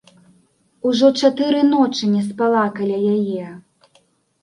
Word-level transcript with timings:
Ужо 0.91 1.11
чатыры 1.19 1.61
ночы 1.69 2.11
не 2.17 2.25
спала 2.31 2.67
каля 2.81 2.99
яе. 3.15 3.47